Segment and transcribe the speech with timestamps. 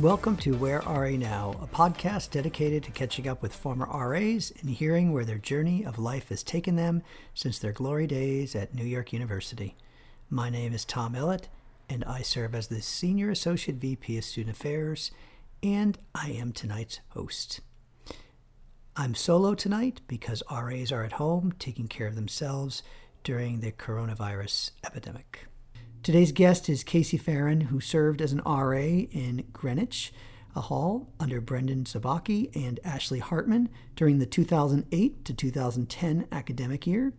[0.00, 4.68] Welcome to Where RA Now, a podcast dedicated to catching up with former RAs and
[4.68, 7.02] hearing where their journey of life has taken them
[7.32, 9.74] since their glory days at New York University.
[10.28, 11.44] My name is Tom Ellett,
[11.88, 15.12] and I serve as the Senior Associate VP of Student Affairs,
[15.62, 17.60] and I am tonight's host.
[18.96, 22.82] I'm solo tonight because RAs are at home taking care of themselves
[23.24, 25.46] during the coronavirus epidemic.
[26.06, 30.12] Today's guest is Casey Farron, who served as an RA in Greenwich
[30.54, 37.12] a Hall under Brendan Zabaki and Ashley Hartman during the 2008 to 2010 academic year.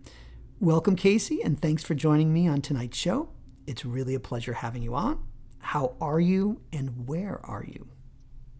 [0.62, 3.28] Welcome, Casey, and thanks for joining me on tonight's show.
[3.66, 5.22] It's really a pleasure having you on.
[5.60, 7.90] How are you and where are you?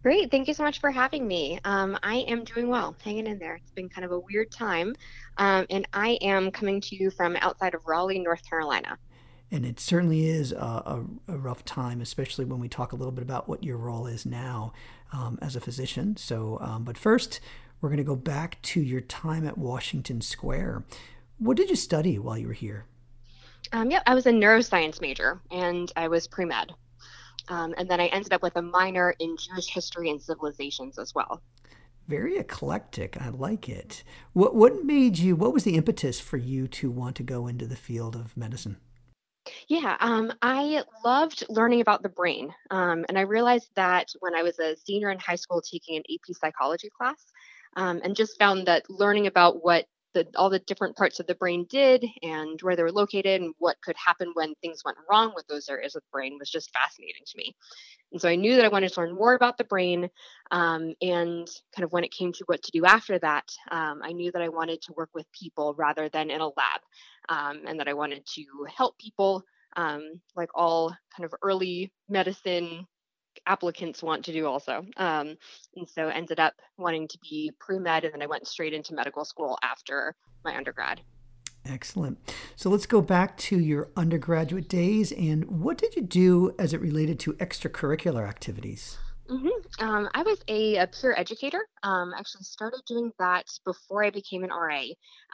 [0.02, 0.30] Great.
[0.30, 1.58] Thank you so much for having me.
[1.64, 3.54] Um, I am doing well, hanging in there.
[3.56, 4.94] It's been kind of a weird time.
[5.38, 8.98] Um, and I am coming to you from outside of Raleigh, North Carolina
[9.50, 13.12] and it certainly is a, a, a, rough time, especially when we talk a little
[13.12, 14.72] bit about what your role is now
[15.12, 16.16] um, as a physician.
[16.16, 17.40] So, um, but first,
[17.80, 20.84] we're going to go back to your time at Washington Square.
[21.38, 22.84] What did you study while you were here?
[23.72, 26.72] Um, yeah, I was a neuroscience major, and I was pre med,
[27.48, 31.14] um, and then I ended up with a minor in Jewish history and civilizations as
[31.14, 31.42] well.
[32.06, 33.20] Very eclectic.
[33.20, 34.02] I like it.
[34.32, 35.36] What what made you?
[35.36, 38.78] What was the impetus for you to want to go into the field of medicine?
[39.68, 42.54] Yeah, um, I loved learning about the brain.
[42.70, 46.04] Um, and I realized that when I was a senior in high school taking an
[46.10, 47.22] AP psychology class,
[47.76, 51.34] um, and just found that learning about what the, all the different parts of the
[51.34, 55.32] brain did and where they were located and what could happen when things went wrong
[55.36, 57.54] with those areas of the brain was just fascinating to me.
[58.12, 60.08] And so I knew that I wanted to learn more about the brain.
[60.50, 64.12] Um, and kind of when it came to what to do after that, um, I
[64.12, 66.80] knew that I wanted to work with people rather than in a lab,
[67.28, 69.44] um, and that I wanted to help people
[69.78, 72.86] um, like all kind of early medicine
[73.46, 74.84] applicants want to do also.
[74.96, 75.36] Um,
[75.76, 79.24] and so ended up wanting to be pre-med and then I went straight into medical
[79.24, 81.00] school after my undergrad.
[81.64, 82.18] Excellent.
[82.56, 86.80] So let's go back to your undergraduate days and what did you do as it
[86.80, 88.98] related to extracurricular activities?
[89.28, 89.84] Mm-hmm.
[89.84, 91.60] Um, I was a, a peer educator.
[91.82, 94.82] Um, actually started doing that before I became an RA,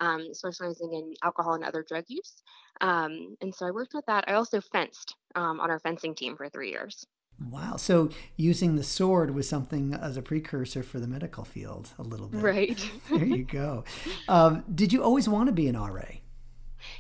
[0.00, 2.42] um, specializing in alcohol and other drug use.
[2.80, 4.24] Um, and so I worked with that.
[4.26, 7.06] I also fenced um, on our fencing team for three years.
[7.50, 7.76] Wow.
[7.76, 12.28] So using the sword was something as a precursor for the medical field a little
[12.28, 12.40] bit.
[12.40, 12.90] Right.
[13.10, 13.84] there you go.
[14.28, 16.04] Um, did you always want to be an RA?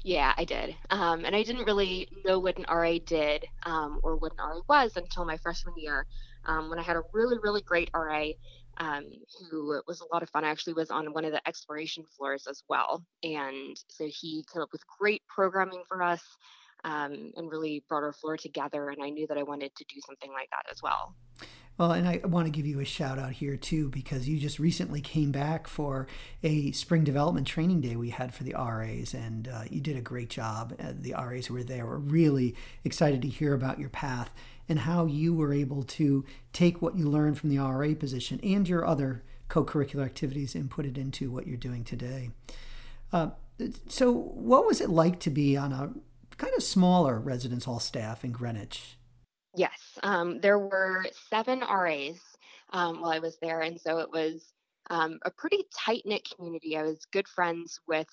[0.02, 0.74] Yeah, I did.
[0.90, 4.60] Um, and I didn't really know what an RA did um, or what an RA
[4.68, 6.06] was until my freshman year
[6.46, 8.26] um, when I had a really, really great RA
[8.78, 9.04] um,
[9.50, 10.44] who was a lot of fun.
[10.44, 13.04] I actually was on one of the exploration floors as well.
[13.22, 16.22] And so he came up with great programming for us
[16.84, 18.90] um, and really brought our floor together.
[18.90, 21.14] And I knew that I wanted to do something like that as well.
[21.76, 24.60] Well, and I want to give you a shout out here too, because you just
[24.60, 26.06] recently came back for
[26.44, 30.00] a spring development training day we had for the RAs, and uh, you did a
[30.00, 30.76] great job.
[30.78, 32.54] Uh, the RAs who were there were really
[32.84, 34.32] excited to hear about your path
[34.68, 38.68] and how you were able to take what you learned from the RA position and
[38.68, 42.30] your other co curricular activities and put it into what you're doing today.
[43.12, 43.30] Uh,
[43.88, 45.92] so, what was it like to be on a
[46.36, 48.96] kind of smaller residence hall staff in Greenwich?
[49.56, 52.18] Yes, um, there were seven RAs
[52.72, 54.52] um, while I was there, and so it was
[54.90, 56.76] um, a pretty tight knit community.
[56.76, 58.08] I was good friends with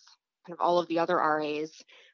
[0.46, 1.72] kind of all of the other RAs.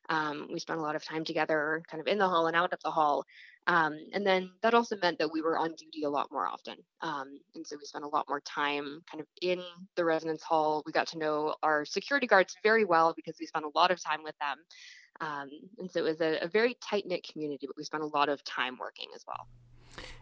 [0.09, 2.73] Um, we spent a lot of time together, kind of in the hall and out
[2.73, 3.25] of the hall.
[3.67, 6.77] Um, and then that also meant that we were on duty a lot more often.
[7.01, 9.61] Um, and so we spent a lot more time kind of in
[9.95, 10.83] the residence hall.
[10.85, 14.01] We got to know our security guards very well because we spent a lot of
[14.01, 14.57] time with them.
[15.19, 18.07] Um, and so it was a, a very tight knit community, but we spent a
[18.07, 19.47] lot of time working as well.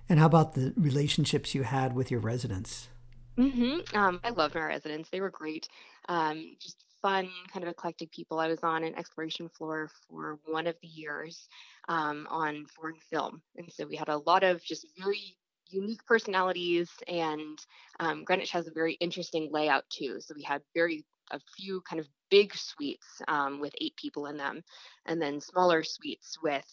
[0.09, 2.87] And how about the relationships you had with your residents?
[3.37, 3.95] Mm-hmm.
[3.95, 5.09] Um, I loved my residents.
[5.09, 5.67] They were great.
[6.07, 8.39] Um, just fun, kind of eclectic people.
[8.39, 11.47] I was on an exploration floor for one of the years
[11.87, 13.43] um, on foreign film.
[13.57, 15.37] And so we had a lot of just very
[15.69, 17.59] unique personalities, and
[17.99, 20.17] um, Greenwich has a very interesting layout too.
[20.19, 24.37] So we had very a few kind of big suites um, with eight people in
[24.37, 24.63] them,
[25.05, 26.65] and then smaller suites with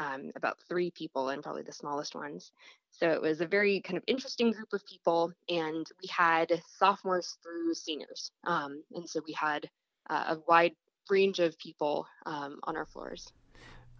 [0.00, 2.52] um, about three people and probably the smallest ones.
[2.90, 7.36] So it was a very kind of interesting group of people, and we had sophomores
[7.42, 9.68] through seniors, um, and so we had
[10.08, 10.72] uh, a wide
[11.08, 13.32] range of people um, on our floors.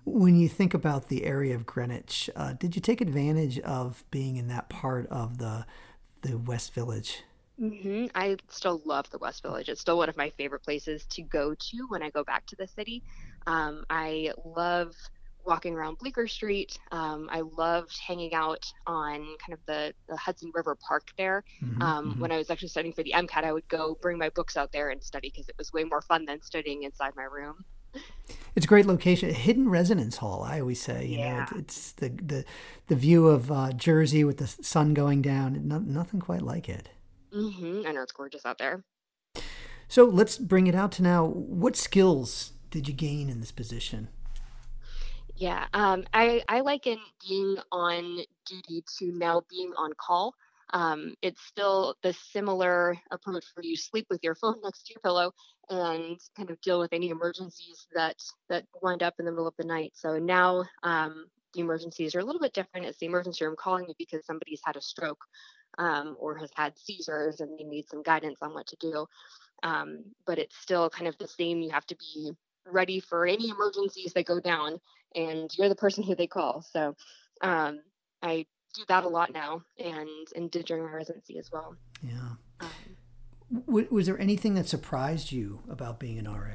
[0.04, 4.36] When you think about the area of Greenwich, uh, did you take advantage of being
[4.36, 5.66] in that part of the
[6.22, 7.22] the West Village?
[7.60, 8.06] Mm-hmm.
[8.14, 9.68] I still love the West Village.
[9.68, 12.56] It's still one of my favorite places to go to when I go back to
[12.56, 13.02] the city.
[13.46, 14.94] Um, I love
[15.44, 16.78] walking around Bleecker Street.
[16.92, 21.44] Um, I loved hanging out on kind of the, the Hudson River Park there.
[21.62, 22.20] Mm-hmm, um, mm-hmm.
[22.20, 24.72] When I was actually studying for the MCAT, I would go bring my books out
[24.72, 27.64] there and study because it was way more fun than studying inside my room.
[28.54, 30.42] It's a great location, hidden residence hall.
[30.42, 31.46] I always say, you yeah.
[31.50, 32.44] know, it's the the
[32.88, 35.66] the view of uh, Jersey with the sun going down.
[35.66, 36.88] No, nothing quite like it.
[37.32, 37.86] Mm-hmm.
[37.86, 38.84] I know it's gorgeous out there.
[39.88, 41.26] So let's bring it out to now.
[41.26, 44.08] What skills did you gain in this position?
[45.40, 50.34] Yeah, um, I, I liken being on duty to now being on call.
[50.74, 55.00] Um, it's still the similar approach where you sleep with your phone next to your
[55.00, 55.32] pillow
[55.70, 58.16] and kind of deal with any emergencies that
[58.50, 59.92] that wind up in the middle of the night.
[59.96, 62.86] So now um, the emergencies are a little bit different.
[62.86, 65.24] It's the emergency room calling you because somebody's had a stroke
[65.78, 69.06] um, or has had seizures and they need some guidance on what to do.
[69.62, 71.62] Um, but it's still kind of the same.
[71.62, 72.32] You have to be
[72.66, 74.78] ready for any emergencies that go down
[75.14, 76.62] and you're the person who they call.
[76.62, 76.96] So
[77.42, 77.80] um,
[78.22, 81.76] i do that a lot now and and did during my residency as well.
[82.02, 82.36] Yeah.
[82.60, 82.68] Um,
[83.66, 86.54] w- was there anything that surprised you about being an ra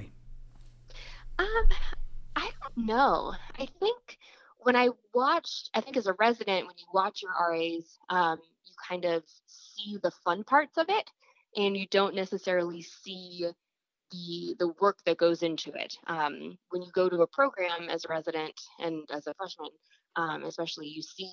[1.38, 1.48] um
[2.36, 3.34] i don't know.
[3.60, 4.18] I think
[4.60, 8.74] when i watched i think as a resident when you watch your ras um, you
[8.88, 11.10] kind of see the fun parts of it
[11.56, 13.48] and you don't necessarily see
[14.12, 15.98] the the work that goes into it.
[16.08, 19.70] Um, when you go to a program as a resident and as a freshman,
[20.16, 21.32] um, especially, you see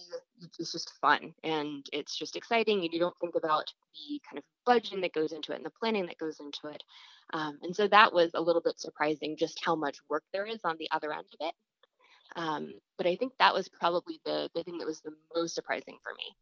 [0.58, 4.44] it's just fun and it's just exciting, and you don't think about the kind of
[4.66, 6.82] budgeting that goes into it and the planning that goes into it.
[7.32, 10.60] Um, and so that was a little bit surprising, just how much work there is
[10.64, 11.54] on the other end of it.
[12.34, 15.98] Um, but I think that was probably the the thing that was the most surprising
[16.02, 16.34] for me.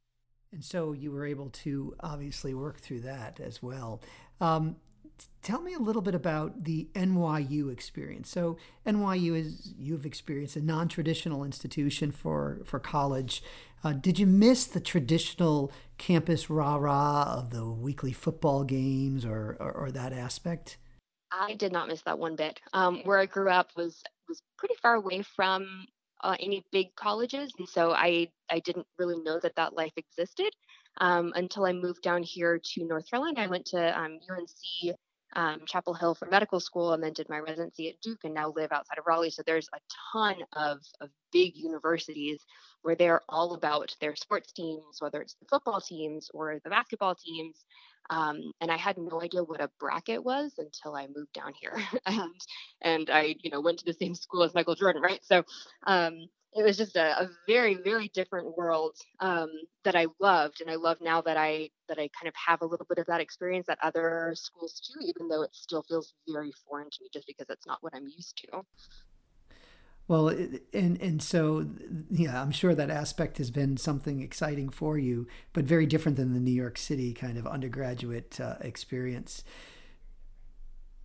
[0.53, 4.01] And so you were able to obviously work through that as well.
[4.41, 4.77] Um,
[5.43, 8.31] tell me a little bit about the NYU experience.
[8.31, 8.57] So
[8.87, 13.43] NYU is you've experienced a non-traditional institution for for college.
[13.83, 19.57] Uh, did you miss the traditional campus rah rah of the weekly football games or,
[19.59, 20.77] or, or that aspect?
[21.33, 22.61] I did not miss that one bit.
[22.73, 25.87] Um, where I grew up was was pretty far away from
[26.23, 30.53] uh, any big colleges, and so I I didn't really know that that life existed
[30.99, 33.41] um, until I moved down here to North Carolina.
[33.41, 34.97] I went to um, UNC
[35.35, 38.53] um, Chapel Hill for medical school and then did my residency at Duke and now
[38.55, 39.31] live outside of Raleigh.
[39.31, 39.79] So there's a
[40.13, 42.45] ton of, of big universities
[42.83, 47.15] where they're all about their sports teams, whether it's the football teams or the basketball
[47.15, 47.65] teams.
[48.09, 51.77] Um, and I had no idea what a bracket was until I moved down here,
[52.07, 52.35] and
[52.83, 55.21] and I you know went to the same school as Michael Jordan, right?
[55.23, 55.45] So
[55.87, 59.51] um, it was just a, a very very different world um,
[59.85, 62.67] that I loved, and I love now that I that I kind of have a
[62.67, 66.53] little bit of that experience at other schools too, even though it still feels very
[66.67, 68.63] foreign to me, just because it's not what I'm used to.
[70.09, 71.69] Well, and and so
[72.11, 76.35] yeah, I'm sure that aspect has been something exciting for you, but very different than
[76.35, 79.45] the New York City kind of undergraduate uh, experience.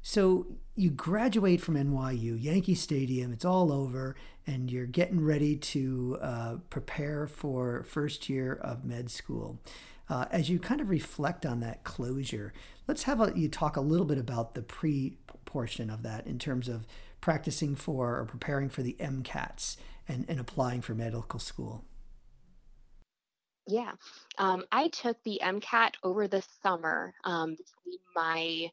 [0.08, 4.16] So you graduate from NYU, Yankee Stadium, it's all over,
[4.46, 9.60] and you're getting ready to uh, prepare for first year of med school.
[10.08, 12.54] Uh, as you kind of reflect on that closure,
[12.88, 16.38] let's have a, you talk a little bit about the pre portion of that in
[16.38, 16.86] terms of
[17.20, 19.76] practicing for or preparing for the MCATs
[20.08, 21.84] and, and applying for medical school.
[23.66, 23.94] Yeah,
[24.38, 28.70] um, I took the MCAT over the summer um, between my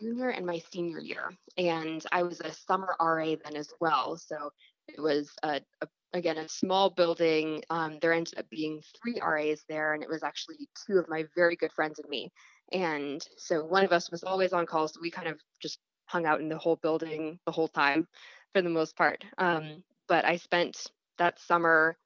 [0.00, 1.30] junior and my senior year.
[1.56, 4.16] And I was a summer RA then as well.
[4.16, 4.50] So
[4.88, 7.62] it was a, a again a small building.
[7.70, 11.24] Um, there ended up being three RAs there, and it was actually two of my
[11.36, 12.32] very good friends and me.
[12.72, 16.26] And so one of us was always on call, so we kind of just hung
[16.26, 18.06] out in the whole building the whole time
[18.52, 19.24] for the most part.
[19.36, 21.96] Um, but I spent that summer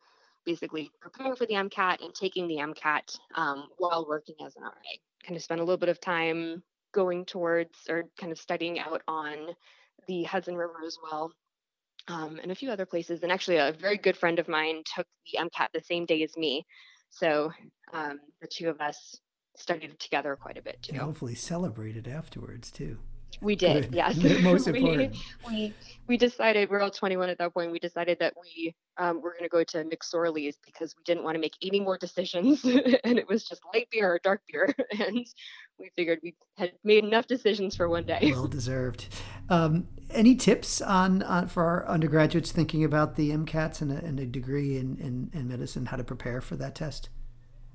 [0.44, 4.70] basically preparing for the MCAT and taking the MCAT um, while working as an RA.
[5.24, 9.02] Kind of spent a little bit of time going towards or kind of studying out
[9.08, 9.49] on
[10.08, 11.32] the Hudson River as well.
[12.08, 13.22] Um, and a few other places.
[13.22, 16.37] And actually, a very good friend of mine took the MCAT the same day as
[16.37, 16.66] me.
[17.11, 17.52] So
[17.92, 19.20] um, the two of us
[19.56, 20.92] studied together quite a bit too.
[20.92, 22.99] And hopefully celebrated afterwards too.
[23.40, 23.94] We did, Good.
[23.94, 24.16] yes.
[24.42, 25.16] Most important.
[25.49, 25.75] we, we,
[26.06, 27.72] we decided we're all 21 at that point.
[27.72, 31.34] We decided that we um, were going to go to McSorley's because we didn't want
[31.34, 32.64] to make any more decisions,
[33.04, 35.26] and it was just light beer or dark beer, and
[35.82, 38.30] we figured we had made enough decisions for one day.
[38.32, 39.08] Well deserved.
[39.50, 44.20] Um, any tips on, on, for our undergraduates thinking about the MCATs and a, and
[44.20, 47.08] a degree in, in, in medicine, how to prepare for that test?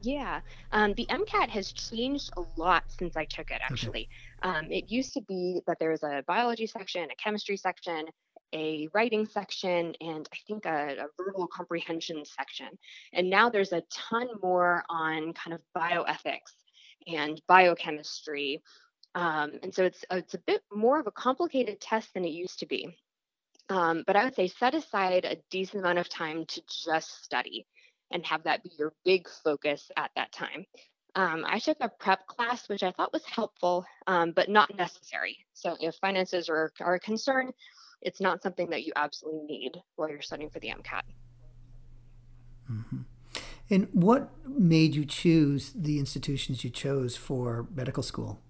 [0.02, 3.62] Yeah, um, the MCAT has changed a lot since I took it.
[3.62, 4.10] Actually,
[4.44, 4.58] okay.
[4.58, 8.06] um, it used to be that there was a biology section, a chemistry section,
[8.54, 12.68] a writing section and I think a, a, verbal comprehension section.
[13.12, 16.54] And now there's a ton more on kind of bioethics
[17.08, 18.62] and biochemistry.
[19.16, 22.60] Um, and so it's, it's a bit more of a complicated test than it used
[22.60, 22.98] to be.
[23.70, 27.66] Um, but I would say set aside a decent amount of time to just study
[28.12, 30.66] and have that be your big focus at that time.
[31.16, 35.38] Um, I took a prep class, which I thought was helpful, um, but not necessary.
[35.54, 37.52] So if finances are, are a concern,
[38.02, 41.02] it's not something that you absolutely need while you're studying for the MCAT.
[42.72, 43.02] Mm-hmm.
[43.70, 48.42] And what made you choose the institutions you chose for medical school?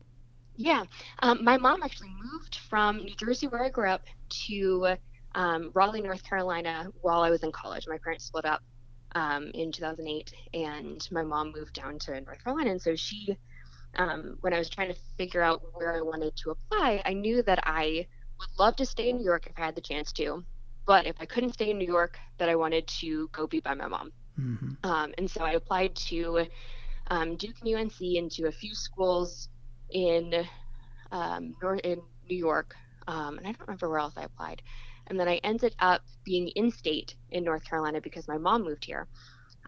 [0.56, 0.84] Yeah,
[1.20, 4.04] um, my mom actually moved from New Jersey, where I grew up,
[4.48, 4.96] to
[5.36, 7.88] um, Raleigh, North Carolina, while I was in college.
[7.88, 8.62] My parents split up
[9.14, 12.72] um, in 2008, and my mom moved down to North Carolina.
[12.72, 13.38] And so she,
[13.96, 17.44] um, when I was trying to figure out where I wanted to apply, I knew
[17.44, 18.08] that I
[18.40, 20.44] would love to stay in New York if I had the chance to.
[20.86, 23.74] But if I couldn't stay in New York, that I wanted to go be by
[23.74, 24.12] my mom.
[24.40, 24.90] Mm-hmm.
[24.90, 26.46] Um, and so I applied to
[27.10, 29.50] um, Duke and UNC into a few schools
[29.90, 30.46] in
[31.12, 32.76] um, in New York,
[33.08, 34.62] um, and I don't remember where else I applied.
[35.08, 38.86] And then I ended up being in state in North Carolina because my mom moved
[38.86, 39.08] here.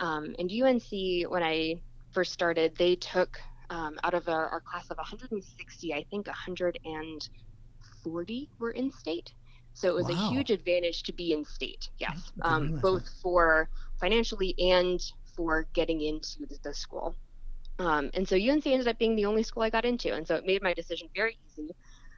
[0.02, 0.92] Um, and UNC,
[1.30, 6.04] when I first started, they took um, out of our, our, class of 160, I
[6.10, 9.32] think 140 were in state.
[9.74, 10.14] So it was wow.
[10.14, 15.02] a huge advantage to be in state, yes, um, both for financially and
[15.36, 17.16] for getting into the, the school.
[17.80, 20.14] Um, and so UNC ended up being the only school I got into.
[20.14, 21.74] And so it made my decision very easy.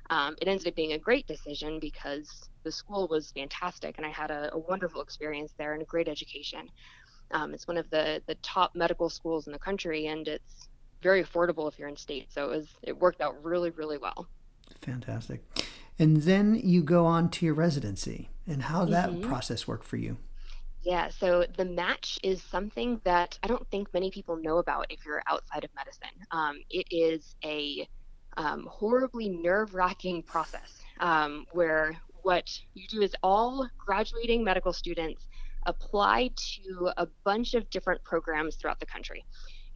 [0.10, 4.10] Um, it ended up being a great decision because the school was fantastic and I
[4.10, 6.70] had a, a wonderful experience there and a great education.
[7.32, 10.68] Um, it's one of the, the top medical schools in the country and it's
[11.02, 12.32] very affordable if you're in state.
[12.32, 14.28] So it was it worked out really, really well.
[14.82, 15.42] Fantastic.
[15.98, 19.30] And then you go on to your residency and how that mm-hmm.
[19.30, 20.18] process worked for you.
[20.84, 25.06] Yeah, so the match is something that I don't think many people know about if
[25.06, 26.26] you're outside of medicine.
[26.32, 27.88] Um, it is a
[28.38, 35.28] um, horribly nerve wracking process um, where what you do is all graduating medical students
[35.68, 39.24] apply to a bunch of different programs throughout the country.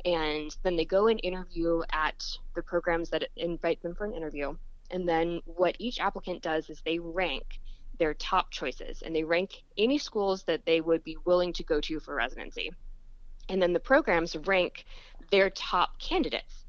[0.06, 2.24] And then they go and interview at
[2.56, 4.56] the programs that invite them for an interview.
[4.92, 7.60] And then what each applicant does is they rank
[7.98, 11.80] their top choices and they rank any schools that they would be willing to go
[11.82, 12.72] to for residency.
[13.50, 14.86] And then the programs rank
[15.32, 16.66] their top candidates.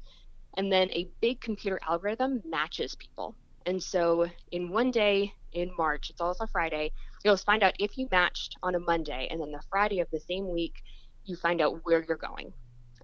[0.55, 3.35] And then a big computer algorithm matches people.
[3.65, 6.91] And so in one day in March, it's also Friday,
[7.23, 9.27] you'll find out if you matched on a Monday.
[9.29, 10.83] And then the Friday of the same week,
[11.25, 12.53] you find out where you're going.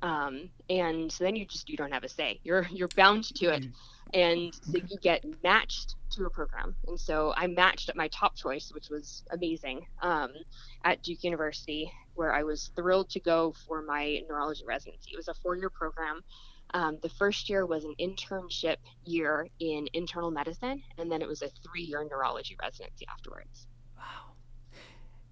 [0.01, 2.39] Um, and so then you just you don't have a say.
[2.43, 3.65] You're you're bound to it,
[4.13, 6.75] and so you get matched to a program.
[6.87, 10.31] And so I matched at my top choice, which was amazing, um,
[10.83, 15.11] at Duke University, where I was thrilled to go for my neurology residency.
[15.13, 16.21] It was a four-year program.
[16.73, 21.41] Um, the first year was an internship year in internal medicine, and then it was
[21.41, 23.67] a three-year neurology residency afterwards.
[23.97, 24.33] Wow.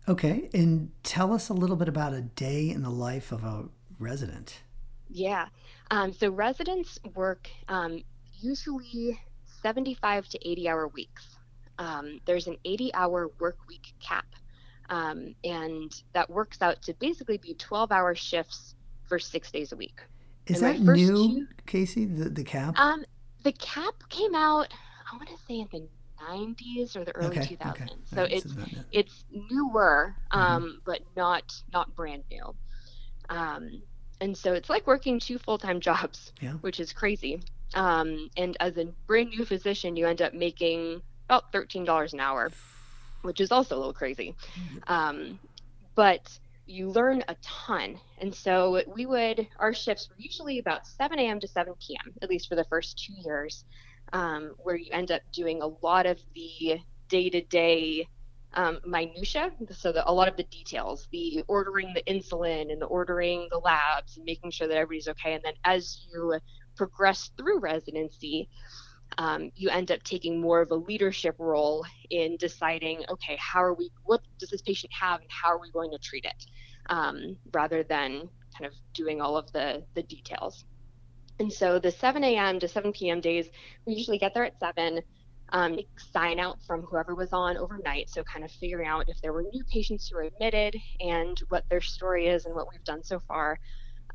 [0.07, 3.65] Okay, and tell us a little bit about a day in the life of a
[4.00, 4.61] resident?
[5.09, 5.47] Yeah.
[5.89, 8.03] Um, so residents work um,
[8.39, 9.19] usually
[9.62, 11.38] 75 to 80 hour weeks.
[11.77, 14.25] Um, there's an 80 hour work week cap.
[14.89, 18.75] Um, and that works out to basically be 12 hour shifts
[19.08, 20.01] for six days a week.
[20.48, 22.77] Is and that new, Casey, the, the cap?
[22.77, 23.06] Um,
[23.44, 24.74] the cap came out,
[25.12, 25.88] I want to say in the
[26.24, 27.82] 90s or the early okay, 2000s.
[27.82, 27.88] Okay.
[28.13, 28.53] So it's
[28.91, 30.39] it's newer, mm-hmm.
[30.39, 30.77] um, mm-hmm.
[30.86, 32.53] but not not brand new.
[33.30, 33.82] Um,
[34.20, 36.53] and so it's like working two full-time jobs yeah.
[36.62, 37.41] which is crazy
[37.74, 42.51] um, and as a brand new physician you end up making about $13 an hour
[43.22, 44.36] which is also a little crazy.
[44.88, 45.40] Um,
[45.96, 48.00] but you learn a ton.
[48.20, 52.30] And so we would our shifts were usually about 7 a.m to 7 p.m at
[52.30, 53.66] least for the first two years
[54.13, 58.08] um, where you end up doing a lot of the day-to-day
[58.54, 62.86] um, minutia, so the, a lot of the details, the ordering the insulin and the
[62.86, 65.36] ordering the labs and making sure that everybody's okay.
[65.36, 66.38] And then as you
[66.75, 68.50] progress through residency,
[69.18, 73.74] um, you end up taking more of a leadership role in deciding, okay, how are
[73.74, 76.46] we, what does this patient have and how are we going to treat it,
[76.90, 80.66] um, rather than kind of doing all of the, the details.
[81.40, 82.60] And so the 7 a.m.
[82.60, 83.20] to 7 p.m.
[83.20, 83.50] days,
[83.86, 85.01] we usually get there at 7
[85.54, 85.78] um,
[86.13, 88.10] sign out from whoever was on overnight.
[88.10, 91.66] So, kind of figuring out if there were new patients who were admitted and what
[91.70, 93.60] their story is and what we've done so far.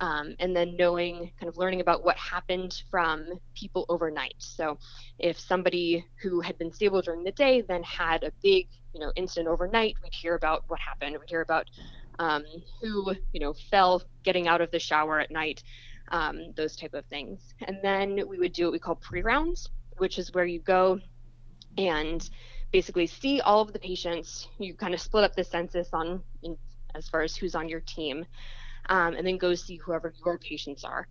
[0.01, 4.35] Um, and then knowing, kind of learning about what happened from people overnight.
[4.39, 4.79] So,
[5.19, 9.11] if somebody who had been stable during the day then had a big, you know,
[9.17, 11.17] incident overnight, we'd hear about what happened.
[11.19, 11.71] We'd hear about
[12.19, 12.45] um,
[12.81, 15.63] who, you know, fell getting out of the shower at night,
[16.11, 17.55] um, those type of things.
[17.67, 21.01] And then we would do what we call pre-rounds, which is where you go
[21.79, 22.29] and
[22.73, 24.49] basically see all of the patients.
[24.59, 26.57] You kind of split up the census on in,
[26.95, 28.27] as far as who's on your team
[28.89, 31.07] um, and then go see whoever your patients are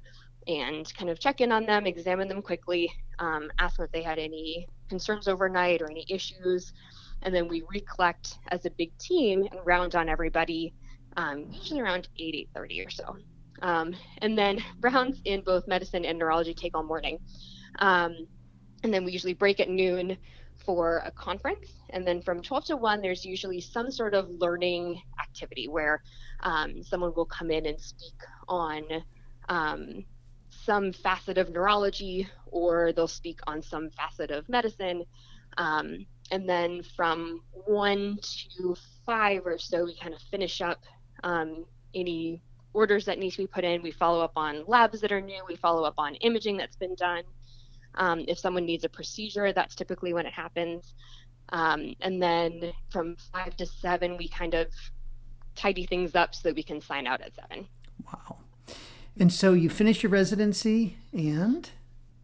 [0.48, 4.20] and kind of check in on them, examine them quickly, um, ask if they had
[4.20, 6.74] any concerns overnight or any issues.
[7.24, 10.74] And then we recollect as a big team and round on everybody,
[11.18, 13.16] um, usually around 8, 8.30 or so.
[13.62, 17.18] Um, and then rounds in both medicine and neurology take all morning.
[17.80, 18.28] Um,
[18.84, 20.18] and then we usually break at noon
[20.66, 21.72] for a conference.
[21.92, 26.02] And then from 12 to 1, there's usually some sort of learning activity where
[26.42, 28.16] um, someone will come in and speak
[28.48, 28.84] on
[29.50, 30.06] um,
[30.50, 35.04] some facet of neurology or they'll speak on some facet of medicine.
[35.58, 38.20] Um, and then from 1
[38.58, 40.84] to 5 or so, we kind of finish up
[41.24, 42.42] um, any
[42.74, 43.82] orders that need to be put in.
[43.82, 46.96] We follow up on labs that are new, we follow up on imaging that's been
[46.96, 47.24] done.
[47.98, 50.94] Um, if someone needs a procedure, that's typically when it happens.
[51.50, 54.68] Um, and then from five to seven, we kind of
[55.56, 57.68] tidy things up so that we can sign out at seven.
[58.06, 58.38] Wow.
[59.18, 61.70] And so you finished your residency and?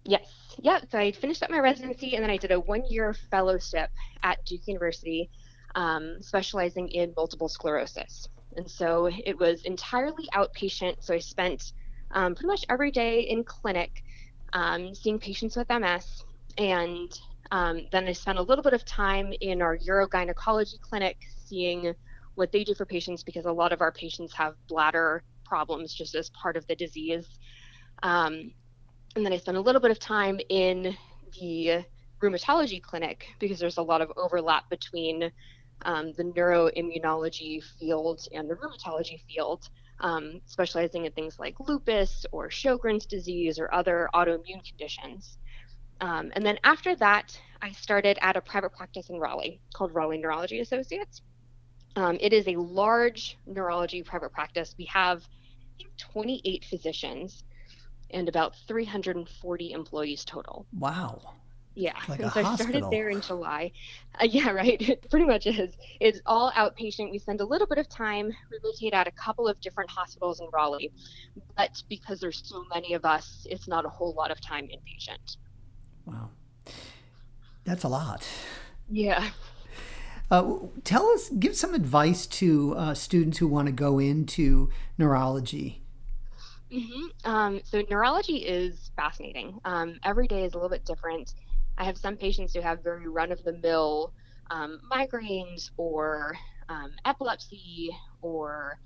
[0.04, 0.56] Yes.
[0.62, 0.80] Yeah.
[0.92, 3.90] So I finished up my residency and then I did a one year fellowship
[4.24, 5.30] at Duke University,
[5.75, 8.28] um, specializing in multiple sclerosis.
[8.58, 10.98] And so it was entirely outpatient.
[11.00, 11.72] So I spent
[12.12, 14.04] um, pretty much every day in clinic
[14.53, 16.24] um, seeing patients with MS.
[16.58, 17.17] And
[17.51, 21.93] um, then I spent a little bit of time in our urogynecology clinic seeing
[22.36, 26.15] what they do for patients because a lot of our patients have bladder problems just
[26.15, 27.27] as part of the disease.
[28.03, 28.51] Um,
[29.15, 30.96] and then I spent a little bit of time in
[31.39, 31.84] the
[32.22, 35.31] rheumatology clinic because there's a lot of overlap between
[35.83, 39.70] um, the neuroimmunology field and the rheumatology field
[40.01, 45.37] um, specializing in things like lupus or Sjogren's disease or other autoimmune conditions.
[46.01, 50.18] Um, and then after that, I started at a private practice in Raleigh called Raleigh
[50.18, 51.22] Neurology Associates.
[51.96, 54.74] Um, it is a large neurology private practice.
[54.77, 55.27] We have
[55.98, 57.44] 28 physicians
[58.09, 60.66] and about 340 employees total.
[60.77, 61.22] Wow.
[61.74, 63.72] Yeah, like so I started there in July.
[64.20, 64.81] Uh, yeah, right.
[64.81, 65.74] It pretty much is.
[66.00, 67.12] It's all outpatient.
[67.12, 68.27] We spend a little bit of time.
[68.51, 70.92] We rotate at a couple of different hospitals in Raleigh,
[71.55, 75.38] but because there's so many of us, it's not a whole lot of time inpatient.
[76.05, 76.29] Wow,
[77.64, 78.27] that's a lot.
[78.90, 79.29] Yeah.
[80.29, 85.81] Uh, tell us, give some advice to uh, students who want to go into neurology.
[86.72, 87.29] Mm-hmm.
[87.29, 89.60] Um, so neurology is fascinating.
[89.66, 91.34] Um, every day is a little bit different.
[91.77, 94.14] I have some patients who have very run of the mill
[94.51, 96.36] um, migraines or
[96.70, 97.90] um, epilepsy
[98.22, 98.77] or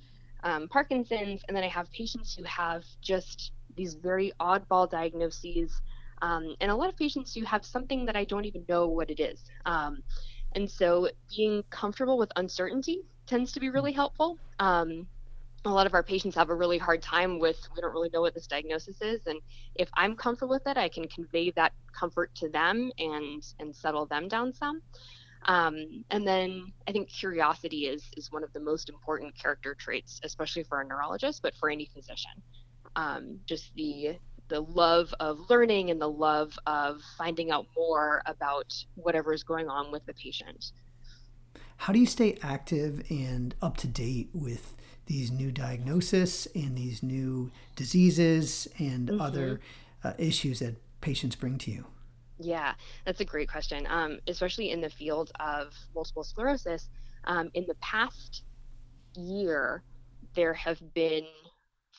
[0.43, 5.82] um, Parkinson's, and then I have patients who have just these very oddball diagnoses,
[6.21, 9.10] um, and a lot of patients who have something that I don't even know what
[9.10, 9.43] it is.
[9.65, 10.04] Um,
[10.54, 14.38] and so being comfortable with uncertainty tends to be really helpful.
[14.60, 15.08] Um,
[15.65, 18.21] a lot of our patients have a really hard time with we don't really know
[18.21, 19.39] what this diagnosis is and
[19.75, 24.06] if i'm comfortable with it i can convey that comfort to them and and settle
[24.06, 24.82] them down some.
[25.47, 30.19] Um, and then i think curiosity is is one of the most important character traits
[30.23, 32.32] especially for a neurologist but for any physician.
[32.95, 38.73] Um, just the the love of learning and the love of finding out more about
[38.95, 40.71] whatever is going on with the patient.
[41.78, 44.75] How do you stay active and up to date with
[45.06, 49.22] these new diagnoses and these new diseases and mm-hmm.
[49.22, 49.60] other
[50.04, 51.86] uh, issues that patients bring to you?
[52.39, 52.74] Yeah,
[53.06, 53.88] that's a great question.
[53.89, 56.89] Um, especially in the field of multiple sclerosis,
[57.26, 58.44] um, in the past
[59.15, 59.84] year,
[60.36, 61.26] there have been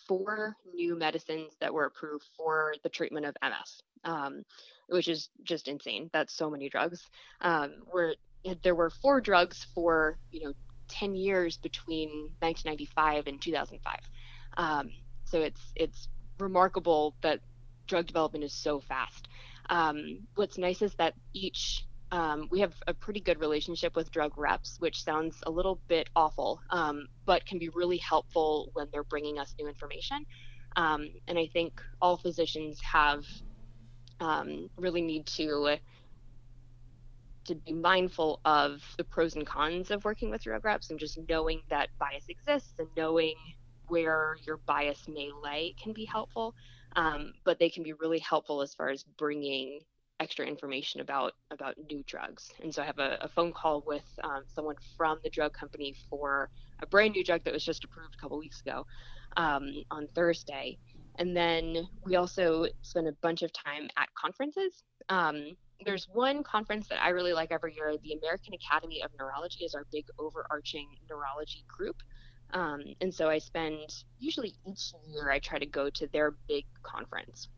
[0.07, 4.45] four new medicines that were approved for the treatment of MS, um,
[4.89, 6.11] which is just insane.
[6.13, 7.09] That's so many drugs.
[7.41, 8.15] Um, where
[8.63, 10.53] there were four drugs for you know
[10.89, 12.09] 10 years between
[12.41, 13.99] 1995 and 2005.
[14.57, 14.91] Um,
[15.25, 17.41] so it's it's remarkable that
[17.87, 19.29] drug development is so fast.
[19.69, 24.39] Um, what's nice is that each um, we have a pretty good relationship with drug
[24.39, 29.05] reps, which sounds a little bit awful, um, but can be really helpful when they're
[29.05, 30.25] bringing us new information.
[30.77, 33.25] Um, and I think all physicians have
[34.21, 35.79] um, really need to
[37.47, 41.19] to be mindful of the pros and cons of working with drug reps and just
[41.29, 43.35] knowing that bias exists and knowing
[43.89, 46.55] where your bias may lay can be helpful,
[46.97, 49.81] um, but they can be really helpful as far as bringing
[50.19, 52.51] extra information about about new drugs.
[52.63, 55.95] And so I have a, a phone call with um, someone from the drug company
[56.09, 56.49] for
[56.81, 58.87] a brand new drug that was just approved a couple weeks ago
[59.37, 60.79] um, on Thursday.
[61.19, 64.83] And then we also spend a bunch of time at conferences.
[65.09, 67.95] Um, there's one conference that I really like every year.
[68.03, 72.03] The American Academy of Neurology is our big overarching neurology group.
[72.53, 76.65] Um, and so I spend usually each year I try to go to their big
[76.83, 77.49] conference.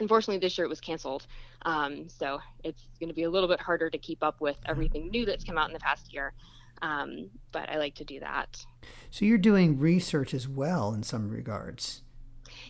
[0.00, 1.26] Unfortunately, this year it was canceled.
[1.62, 5.08] Um, so it's going to be a little bit harder to keep up with everything
[5.10, 6.32] new that's come out in the past year.
[6.82, 8.64] Um, but I like to do that.
[9.10, 12.02] So you're doing research as well in some regards.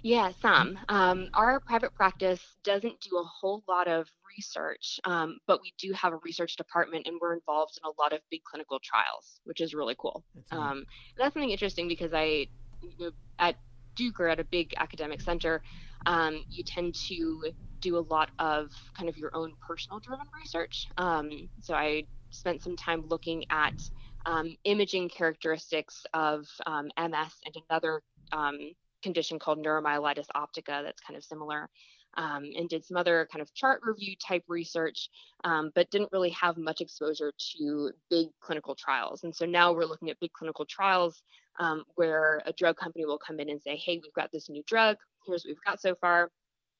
[0.04, 0.78] Yeah, some.
[0.90, 5.94] Um, our private practice doesn't do a whole lot of research, um, but we do
[5.94, 9.62] have a research department and we're involved in a lot of big clinical trials, which
[9.62, 10.22] is really cool.
[10.34, 10.84] That's, um,
[11.16, 12.48] that's something interesting because I,
[13.38, 13.56] at
[13.96, 15.62] Duke or at a big academic center,
[16.04, 20.86] um, you tend to do a lot of kind of your own personal driven research.
[20.98, 23.72] Um, so I spent some time looking at
[24.26, 28.02] um, imaging characteristics of MS and another
[29.04, 31.70] condition called neuromyelitis optica that's kind of similar.
[32.16, 35.08] Um, and did some other kind of chart review type research,
[35.42, 39.24] um, but didn't really have much exposure to big clinical trials.
[39.24, 41.24] And so now we're looking at big clinical trials
[41.58, 44.62] um, where a drug company will come in and say, hey, we've got this new
[44.64, 44.96] drug.
[45.26, 46.30] Here's what we've got so far.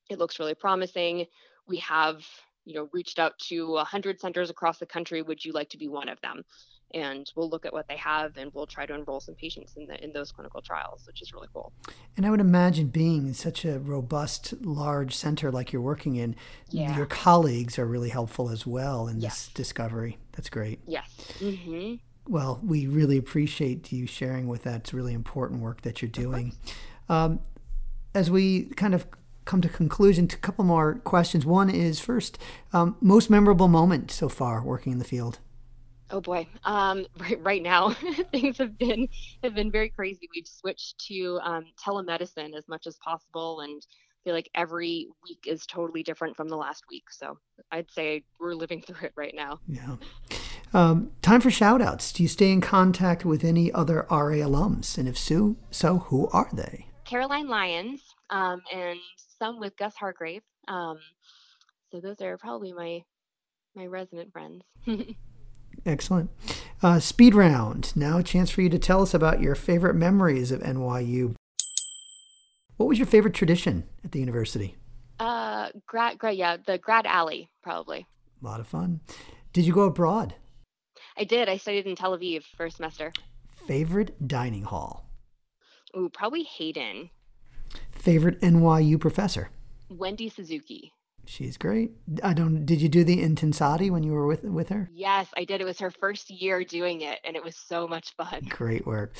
[0.09, 1.25] It looks really promising.
[1.67, 2.25] We have
[2.65, 5.87] you know reached out to 100 centers across the country would you like to be
[5.87, 6.43] one of them
[6.93, 9.87] and we'll look at what they have and we'll try to enroll some patients in,
[9.87, 11.73] the, in those clinical trials which is really cool.
[12.15, 16.35] And i would imagine being in such a robust large center like you're working in
[16.69, 16.95] yeah.
[16.95, 19.47] your colleagues are really helpful as well in yes.
[19.47, 20.17] this discovery.
[20.33, 20.79] That's great.
[20.87, 21.09] Yes.
[21.39, 21.95] Mm-hmm.
[22.27, 24.81] well we really appreciate you sharing with that.
[24.81, 26.53] It's really important work that you're doing.
[27.09, 27.39] Um,
[28.13, 29.05] as we kind of
[29.45, 31.45] come to conclusion to a couple more questions.
[31.45, 32.37] One is first
[32.73, 35.39] um, most memorable moment so far working in the field
[36.11, 36.47] Oh boy.
[36.63, 37.89] Um, right, right now,
[38.31, 39.07] things have been
[39.43, 40.27] have been very crazy.
[40.33, 43.85] We've switched to um, telemedicine as much as possible, and
[44.25, 47.05] feel like every week is totally different from the last week.
[47.11, 47.37] So
[47.71, 49.59] I'd say we're living through it right now.
[49.67, 49.95] Yeah.
[50.73, 52.11] Um, time for shout outs.
[52.11, 54.97] Do you stay in contact with any other RA alums?
[54.97, 56.87] And if so, so who are they?
[57.05, 58.99] Caroline Lyons um, and
[59.39, 60.41] some with Gus Hargrave.
[60.67, 60.97] Um,
[61.91, 63.03] so those are probably my
[63.75, 64.63] my resident friends.
[65.85, 66.29] Excellent.
[66.81, 67.95] Uh, speed round.
[67.95, 71.35] Now, a chance for you to tell us about your favorite memories of NYU.
[72.77, 74.75] What was your favorite tradition at the university?
[75.19, 78.05] Uh, grad, grad, yeah, the grad alley, probably.
[78.41, 78.99] A lot of fun.
[79.53, 80.35] Did you go abroad?
[81.17, 81.47] I did.
[81.47, 83.13] I studied in Tel Aviv for a semester.
[83.67, 85.09] Favorite dining hall?
[85.97, 87.09] Ooh, probably Hayden.
[87.91, 89.49] Favorite NYU professor?
[89.89, 90.91] Wendy Suzuki.
[91.25, 91.91] She's great.
[92.23, 92.65] I don't.
[92.65, 94.89] Did you do the Intensati when you were with with her?
[94.93, 95.61] Yes, I did.
[95.61, 98.47] It was her first year doing it, and it was so much fun.
[98.49, 99.13] Great work.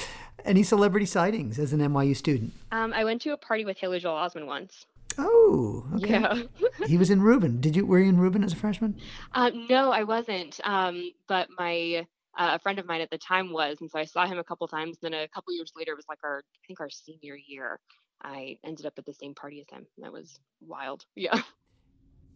[0.44, 2.54] Any celebrity sightings as an NYU student?
[2.72, 4.86] Um, I went to a party with Haley Joel Osment once.
[5.18, 6.10] Oh, okay.
[6.10, 6.44] Yeah.
[6.88, 7.62] he was in Rubin.
[7.62, 9.00] Did you were you in Rubin as a freshman?
[9.34, 10.60] Um, no, I wasn't.
[10.64, 12.06] Um, but my
[12.38, 14.44] uh, a friend of mine at the time was, and so I saw him a
[14.44, 14.98] couple times.
[15.02, 17.80] Then a couple years later, it was like our I think our senior year.
[18.22, 19.86] I ended up at the same party as him.
[20.00, 21.06] That was wild.
[21.16, 21.40] Yeah.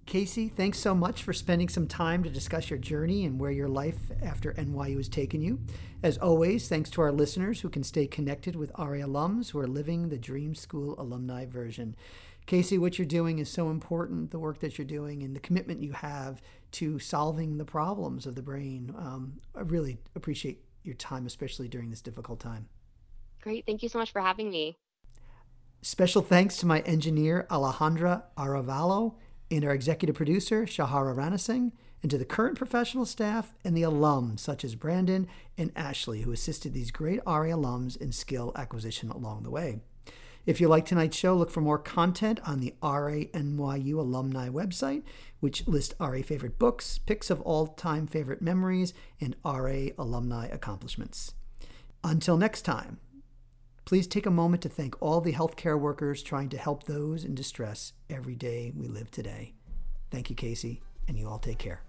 [0.10, 3.68] Casey, thanks so much for spending some time to discuss your journey and where your
[3.68, 5.60] life after NYU has taken you.
[6.02, 9.68] As always, thanks to our listeners who can stay connected with RA alums who are
[9.68, 11.96] living the Dream School alumni version.
[12.48, 15.84] Casey, what you're doing is so important, the work that you're doing and the commitment
[15.84, 16.42] you have
[16.72, 18.92] to solving the problems of the brain.
[18.98, 22.68] Um, I really appreciate your time, especially during this difficult time.
[23.42, 23.68] Great.
[23.68, 24.76] Thank you so much for having me.
[25.84, 29.14] Special thanks to my engineer, Alejandra Aravallo
[29.52, 34.40] and our executive producer, Shahara Ranasingh, and to the current professional staff and the alums
[34.40, 39.44] such as Brandon and Ashley, who assisted these great RA alums in skill acquisition along
[39.44, 39.80] the way.
[40.46, 45.04] If you like tonight's show, look for more content on the RA NYU alumni website,
[45.42, 51.34] which lists RA favorite books, pics of all time favorite memories, and RA alumni accomplishments.
[52.04, 53.00] Until next time,
[53.90, 57.34] Please take a moment to thank all the healthcare workers trying to help those in
[57.34, 59.56] distress every day we live today.
[60.12, 61.82] Thank you, Casey, and you all take care.